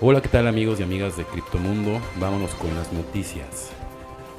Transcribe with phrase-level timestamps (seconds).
[0.00, 2.00] Hola, ¿qué tal amigos y amigas de Criptomundo?
[2.20, 3.70] Vámonos con las noticias.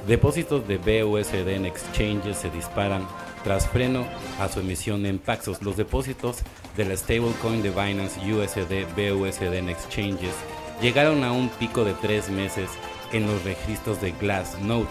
[0.06, 3.06] Depósitos de BUSD en exchanges se disparan
[3.44, 4.06] tras freno
[4.40, 5.60] a su emisión en Paxos.
[5.60, 6.38] Los depósitos
[6.78, 10.34] de la stablecoin de Binance USD BUSD en exchanges
[10.80, 12.70] llegaron a un pico de tres meses
[13.12, 14.88] en los registros de Glassnode.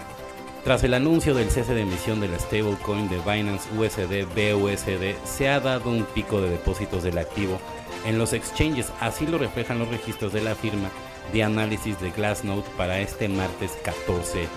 [0.62, 5.48] Tras el anuncio del cese de emisión de la stablecoin de Binance USD BUSD, se
[5.48, 7.58] ha dado un pico de depósitos del activo
[8.04, 10.90] en los exchanges, así lo reflejan los registros de la firma
[11.32, 14.48] de análisis de Glassnode para este martes 14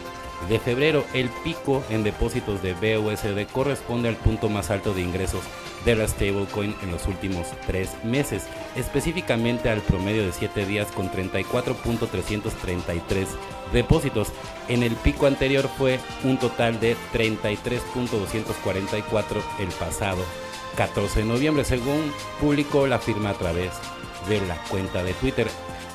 [0.49, 1.05] de febrero.
[1.13, 5.41] El pico en depósitos de BUSD corresponde al punto más alto de ingresos
[5.85, 11.11] de la stablecoin en los últimos tres meses, específicamente al promedio de 7 días con
[11.11, 13.27] 34.333
[13.71, 14.29] depósitos.
[14.69, 20.23] En el pico anterior fue un total de 33.244 el pasado
[20.75, 23.71] 14 de noviembre, según publicó la firma a través
[24.27, 25.47] de la cuenta de Twitter.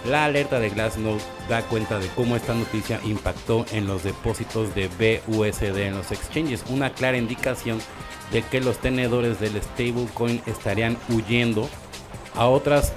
[0.05, 4.89] La alerta de Glassnode da cuenta de cómo esta noticia impactó en los depósitos de
[5.27, 7.81] BUSD en los exchanges, una clara indicación
[8.33, 11.69] de que los tenedores del stablecoin estarían huyendo
[12.37, 12.93] a otras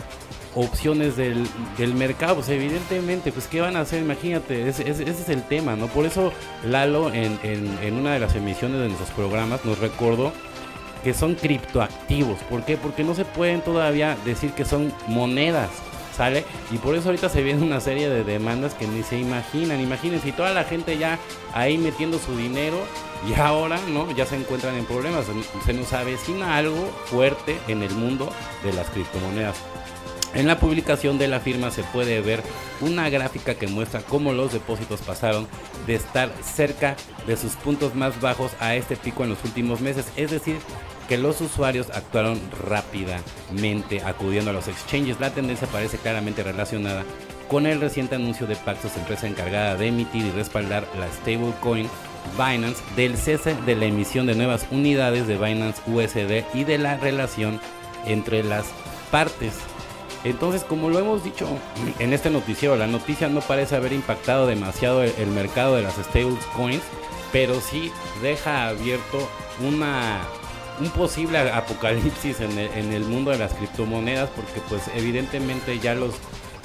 [0.53, 1.47] opciones del,
[1.95, 2.35] mercado.
[2.35, 4.03] Pues evidentemente, pues ¿qué van a hacer?
[4.03, 5.87] Imagínate, ese, es el tema, ¿no?
[5.87, 6.31] Por eso
[6.63, 10.33] Lalo en, en una de las emisiones de nuestros programas nos recordó
[11.03, 12.39] que son criptoactivos.
[12.49, 12.77] ¿Por qué?
[12.77, 15.69] Porque no se pueden todavía decir que son monedas.
[16.15, 16.43] ¿Sale?
[16.71, 19.79] Y por eso ahorita se viene una serie de demandas que ni se imaginan.
[19.79, 21.17] Imagínense, y toda la gente ya
[21.53, 22.77] ahí metiendo su dinero
[23.27, 24.11] y ahora, ¿no?
[24.11, 25.25] Ya se encuentran en problemas.
[25.65, 28.29] Se nos avecina algo fuerte en el mundo
[28.63, 29.55] de las criptomonedas.
[30.33, 32.41] En la publicación de la firma se puede ver
[32.79, 35.47] una gráfica que muestra cómo los depósitos pasaron
[35.87, 36.95] de estar cerca
[37.27, 40.05] de sus puntos más bajos a este pico en los últimos meses.
[40.15, 40.57] Es decir,
[41.09, 45.19] que los usuarios actuaron rápidamente acudiendo a los exchanges.
[45.19, 47.03] La tendencia parece claramente relacionada
[47.49, 51.89] con el reciente anuncio de Paxos, empresa encargada de emitir y respaldar la stablecoin
[52.37, 56.95] Binance, del cese de la emisión de nuevas unidades de Binance USD y de la
[56.95, 57.59] relación
[58.05, 58.67] entre las
[59.11, 59.53] partes.
[60.23, 61.47] Entonces, como lo hemos dicho
[61.99, 66.83] en este noticiero, la noticia no parece haber impactado demasiado el, mercado de las stablecoins,
[67.31, 69.27] pero sí deja abierto
[69.67, 70.21] una
[70.79, 76.15] un posible apocalipsis en el, mundo de las criptomonedas porque pues evidentemente ya los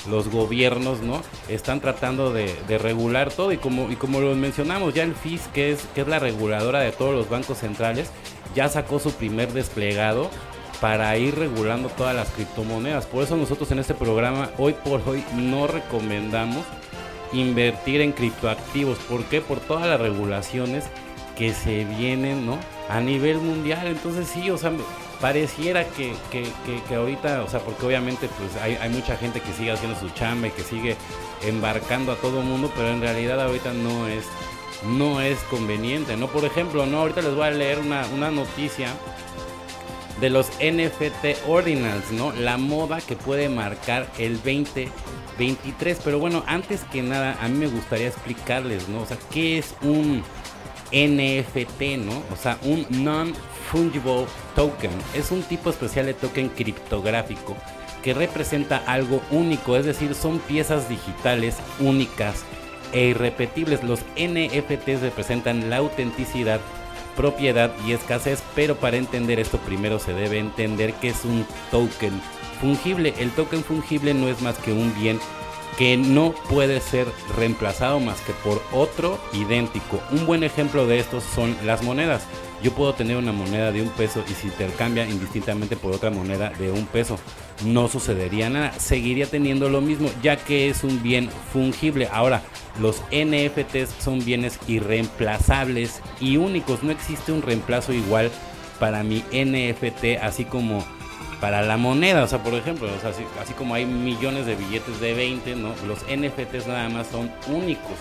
[0.08, 3.52] los gobiernos no están tratando de, regular todo.
[3.52, 6.80] Y como y como lo mencionamos ya el FIS que es que es la reguladora
[6.80, 8.10] de todos los bancos centrales
[8.54, 10.30] ya sacó su primer desplegado
[10.80, 15.24] para ir regulando todas las criptomonedas por eso nosotros en este programa hoy por hoy
[15.34, 16.64] no recomendamos
[17.32, 19.40] invertir en criptoactivos ¿por qué?
[19.40, 20.84] por todas las regulaciones
[21.36, 23.86] que se vienen no a nivel mundial.
[23.86, 24.72] Entonces sí, o sea,
[25.20, 29.70] pareciera que, que, ahorita, o sea, porque obviamente pues hay, hay, mucha gente que sigue
[29.70, 30.96] haciendo su chamba y que sigue
[31.42, 34.24] embarcando a todo el mundo, pero en realidad ahorita no es,
[34.84, 36.28] no es conveniente, ¿no?
[36.28, 37.00] Por ejemplo, ¿no?
[37.00, 38.88] Ahorita les voy a leer una, una noticia
[40.20, 42.32] de los NFT Ordinals, ¿no?
[42.32, 46.00] La moda que puede marcar el 2023.
[46.02, 49.02] Pero bueno, antes que nada, a mí me gustaría explicarles, ¿no?
[49.02, 50.22] O sea, ¿qué es un
[50.92, 52.22] NFT, ¿no?
[52.32, 54.90] O sea, un non-fungible token.
[55.14, 57.56] Es un tipo especial de token criptográfico
[58.02, 62.44] que representa algo único, es decir, son piezas digitales únicas
[62.92, 63.82] e irrepetibles.
[63.82, 66.60] Los NFTs representan la autenticidad,
[67.16, 72.20] propiedad y escasez, pero para entender esto primero se debe entender que es un token
[72.60, 73.14] fungible.
[73.18, 75.18] El token fungible no es más que un bien
[75.76, 77.06] que no puede ser
[77.36, 80.00] reemplazado más que por otro idéntico.
[80.10, 82.26] Un buen ejemplo de esto son las monedas.
[82.62, 86.50] Yo puedo tener una moneda de un peso y si intercambia indistintamente por otra moneda
[86.58, 87.18] de un peso,
[87.64, 88.72] no sucedería nada.
[88.78, 92.08] Seguiría teniendo lo mismo ya que es un bien fungible.
[92.10, 92.42] Ahora,
[92.80, 96.82] los NFTs son bienes irreemplazables y únicos.
[96.82, 98.30] No existe un reemplazo igual
[98.78, 100.84] para mi NFT, así como
[101.40, 102.24] para la moneda.
[102.24, 105.74] O sea, por ejemplo, así, como hay millones de billetes de 20, ¿no?
[105.86, 107.96] Los NFTs nada más son únicos.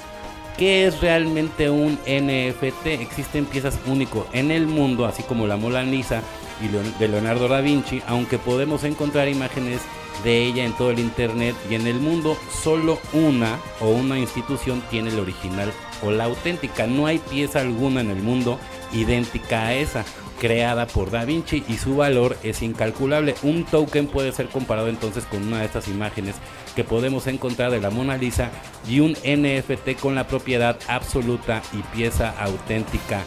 [0.58, 2.86] ¿Qué es realmente un NFT?
[2.88, 6.22] Existen piezas únicas en el mundo, así como la Mona Lisa
[6.62, 9.82] y de Leonardo da Vinci, aunque podemos encontrar imágenes
[10.24, 14.82] de ella en todo el internet y en el mundo, solo una o una institución
[14.90, 16.88] tiene el original o la auténtica.
[16.88, 18.58] No hay pieza alguna en el mundo
[18.94, 20.06] idéntica a esa
[20.40, 23.36] creada por Da Vinci y su valor es incalculable.
[23.44, 26.36] Un token puede ser comparado entonces con una de estas imágenes
[26.76, 28.50] que podemos encontrar de la Mona Lisa
[28.88, 33.24] y un NFT con la propiedad absoluta y pieza auténtica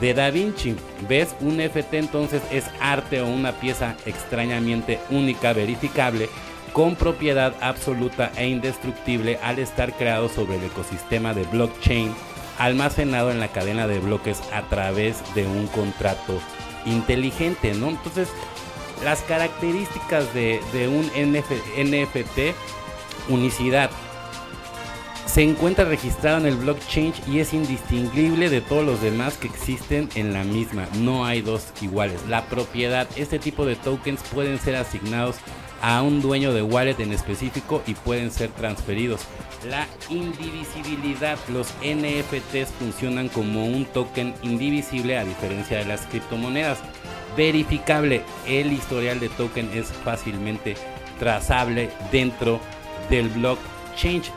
[0.00, 0.76] de Da Vinci.
[1.08, 1.34] ¿Ves?
[1.40, 6.28] Un NFT entonces es arte o una pieza extrañamente única, verificable
[6.72, 12.14] con propiedad absoluta e indestructible al estar creado sobre el ecosistema de blockchain
[12.60, 16.38] almacenado en la cadena de bloques a través de un contrato
[16.84, 17.88] inteligente, ¿no?
[17.88, 18.28] Entonces,
[19.02, 22.54] las características de, un NFT,
[23.30, 23.90] unicidad,
[25.32, 30.08] se encuentra registrado en el blockchain y es indistinguible de todos los demás que existen
[30.16, 30.88] en la misma.
[30.98, 32.20] No hay dos iguales.
[32.28, 35.36] La propiedad, este tipo de tokens pueden ser asignados
[35.82, 39.20] a un dueño de wallet en específico y pueden ser transferidos.
[39.68, 46.80] La indivisibilidad, los NFTs funcionan como un token indivisible a diferencia de las criptomonedas.
[47.36, 50.74] Verificable, el historial de token es fácilmente
[51.20, 52.58] trazable dentro
[53.08, 53.79] del blockchain.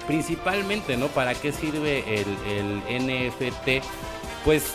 [0.08, 1.08] Principalmente, ¿no?
[1.08, 3.84] ¿Para qué sirve el, NFT?
[4.44, 4.74] Pues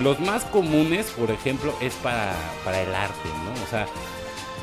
[0.00, 2.34] los más comunes, por ejemplo, es para,
[2.64, 3.62] para el arte, ¿no?
[3.62, 3.86] O sea,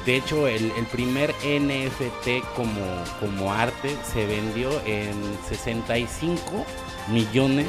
[0.07, 2.81] de hecho, el, primer NFT como,
[3.19, 5.13] como arte se vendió en
[5.49, 6.65] 65
[7.09, 7.67] millones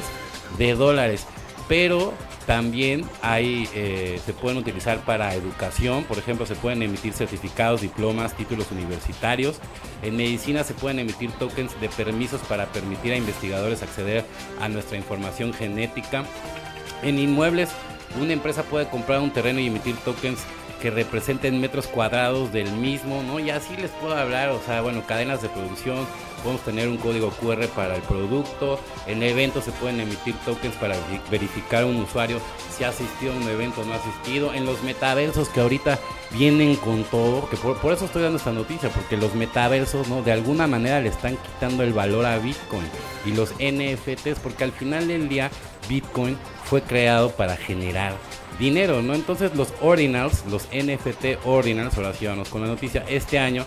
[0.57, 1.25] de dólares.
[1.67, 2.13] Pero
[2.49, 8.35] también hay, eh, se pueden utilizar para educación, por ejemplo, se pueden emitir certificados, diplomas,
[8.35, 9.59] títulos universitarios.
[10.01, 14.25] En medicina se pueden emitir tokens de permisos para permitir a investigadores acceder
[14.59, 16.25] a nuestra información genética.
[17.03, 17.69] En inmuebles,
[18.19, 20.39] una empresa puede comprar un terreno y emitir tokens
[20.79, 23.39] que representen metros cuadrados del mismo, ¿no?
[23.39, 26.07] Y así les puedo hablar, o sea, bueno, cadenas de producción,
[26.43, 30.95] podemos tener un código QR para el producto, en eventos se pueden emitir tokens para
[31.29, 32.39] verificar un usuario
[32.75, 35.99] si ha asistido a un evento o no ha asistido, en los metaversos que ahorita
[36.31, 40.21] vienen con todo, que por, por, eso estoy dando esta noticia, porque los metaversos, ¿no?
[40.21, 42.87] De alguna manera le están quitando el valor a Bitcoin
[43.25, 45.51] y los NFTs, porque al final del día
[45.89, 48.13] Bitcoin fue creado para generar
[48.59, 49.13] dinero, ¿no?
[49.13, 53.65] Entonces los ordinals, los NFT ordinals, ahora sí vamos con la noticia, este año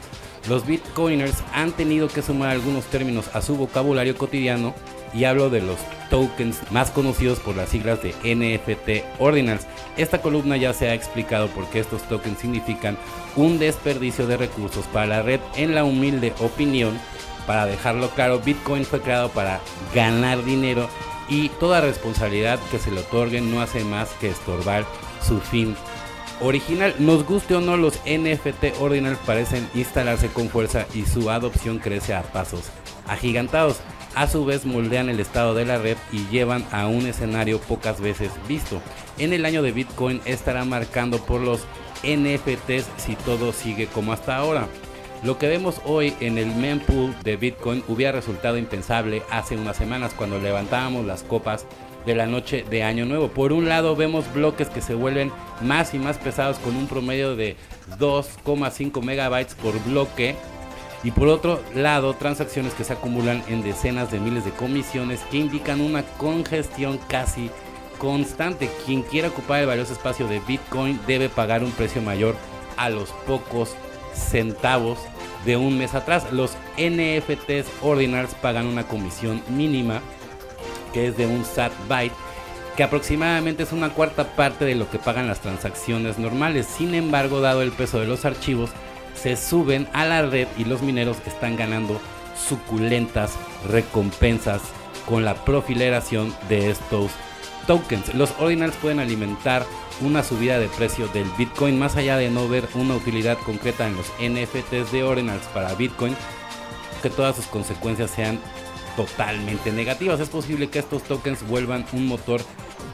[0.48, 4.74] los bitcoiners han tenido que sumar algunos términos a su vocabulario cotidiano
[5.14, 5.78] y hablo de los
[6.10, 9.66] tokens más conocidos por las siglas de NFT ordinals.
[9.96, 12.96] Esta columna ya se ha explicado por qué estos tokens significan
[13.36, 16.98] un desperdicio de recursos para la red en la humilde opinión.
[17.46, 19.60] Para dejarlo claro, Bitcoin fue creado para
[19.94, 20.88] ganar dinero
[21.28, 24.84] y toda responsabilidad que se le otorguen no hace más que estorbar
[25.26, 25.76] su fin
[26.40, 26.94] original.
[26.98, 32.14] Nos guste o no, los NFT Ordinal parecen instalarse con fuerza y su adopción crece
[32.14, 32.70] a pasos
[33.06, 33.80] agigantados.
[34.14, 38.00] A su vez moldean el estado de la red y llevan a un escenario pocas
[38.00, 38.82] veces visto.
[39.16, 41.60] En el año de Bitcoin estará marcando por los
[42.02, 44.68] NFTs si todo sigue como hasta ahora.
[45.22, 50.14] Lo que vemos hoy en el mempool de Bitcoin hubiera resultado impensable hace unas semanas
[50.16, 51.64] cuando levantábamos las copas
[52.04, 53.28] de la noche de Año Nuevo.
[53.28, 55.30] Por un lado vemos bloques que se vuelven
[55.60, 57.54] más y más pesados con un promedio de
[58.00, 60.34] 2,5 megabytes por bloque.
[61.04, 65.36] Y por otro lado, transacciones que se acumulan en decenas de miles de comisiones que
[65.36, 67.48] indican una congestión casi
[67.98, 68.68] constante.
[68.86, 72.34] Quien quiera ocupar el valioso espacio de Bitcoin debe pagar un precio mayor
[72.76, 73.76] a los pocos
[74.14, 74.98] centavos
[75.44, 76.32] de un mes atrás.
[76.32, 80.00] Los NFTs ordinals pagan una comisión mínima
[80.92, 82.14] que es de un SAT byte
[82.76, 86.66] que aproximadamente es una cuarta parte de lo que pagan las transacciones normales.
[86.66, 88.70] Sin embargo, dado el peso de los archivos,
[89.14, 92.00] se suben a la red y los mineros están ganando
[92.48, 93.34] suculentas
[93.68, 94.62] recompensas
[95.06, 97.10] con la profileración de estos
[97.66, 98.14] tokens.
[98.14, 99.66] Los ordinals pueden alimentar
[100.00, 103.96] una subida de precio del Bitcoin más allá de no ver una utilidad concreta en
[103.96, 106.16] los NFTs de ordinals para Bitcoin,
[107.02, 108.38] que todas sus consecuencias sean
[108.96, 110.20] totalmente negativas.
[110.20, 112.42] Es posible que estos tokens vuelvan un motor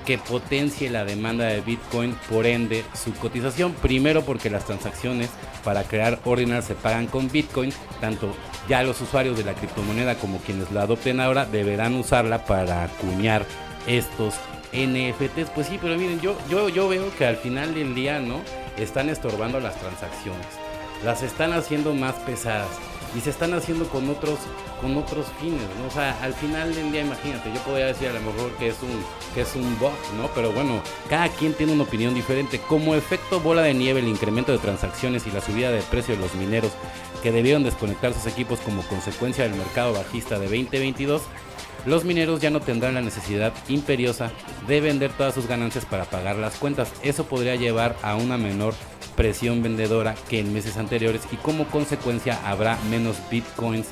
[0.05, 3.73] que potencie la demanda de Bitcoin, por ende su cotización.
[3.75, 5.29] Primero porque las transacciones
[5.65, 8.35] para crear ordinals se pagan con Bitcoin, tanto
[8.69, 13.45] ya los usuarios de la criptomoneda como quienes la adopten ahora deberán usarla para acuñar
[13.87, 14.35] estos
[14.73, 18.41] NFTs, pues sí, pero miren, yo, yo, yo veo que al final del día, ¿no?
[18.77, 20.47] Están estorbando las transacciones.
[21.05, 22.69] Las están haciendo más pesadas.
[23.17, 24.39] Y se están haciendo con otros,
[24.83, 25.87] con otros fines, ¿no?
[25.87, 28.77] O sea, al final del día, imagínate, yo podría decir a lo mejor que es
[28.83, 29.03] un,
[29.35, 30.29] que es un bot, ¿no?
[30.35, 32.61] Pero bueno, cada quien tiene una opinión diferente.
[32.61, 36.21] Como efecto bola de nieve, el incremento de transacciones y la subida de precio de
[36.21, 36.73] los mineros
[37.23, 41.23] que debieron desconectar sus equipos como consecuencia del mercado bajista de 2022
[41.87, 44.31] los mineros ya no tendrán la necesidad imperiosa
[44.67, 46.93] de vender todas sus ganancias para pagar las cuentas.
[47.03, 48.75] Eso podría llevar a una menor
[49.17, 53.89] presión vendedora que en meses anteriores y como consecuencia habrá menos bitcoins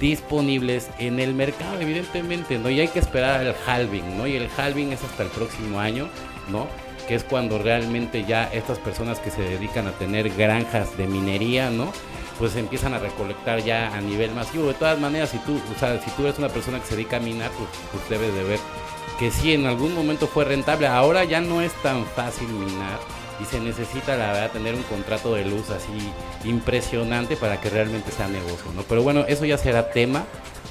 [0.00, 2.68] disponibles en el mercado, evidentemente, ¿no?
[2.68, 4.26] Y hay que esperar al halving, ¿no?
[4.26, 6.08] Y el halving es hasta el próximo año,
[6.50, 6.66] ¿no?
[7.08, 11.70] Que es cuando realmente ya estas personas que se dedican a tener granjas de minería,
[11.70, 11.92] ¿no?
[12.38, 14.68] Pues empiezan a recolectar ya a nivel masivo.
[14.68, 17.16] De todas maneras, si tú, o sea, si tú eres una persona que se dedica
[17.16, 18.60] a minar, pues, pues debes de ver
[19.18, 20.86] que sí, en algún momento fue rentable.
[20.86, 22.98] Ahora ya no es tan fácil minar
[23.40, 28.10] y se necesita, la verdad, tener un contrato de luz así impresionante para que realmente
[28.10, 28.82] sea negocio, ¿no?
[28.82, 30.24] Pero bueno, eso ya será tema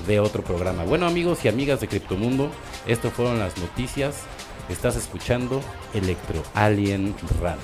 [0.07, 0.84] de otro programa.
[0.84, 2.50] Bueno, amigos y amigas de Criptomundo,
[2.88, 4.22] estas fueron las noticias.
[4.69, 5.62] Estás escuchando
[5.93, 7.60] Electro Alien Radio.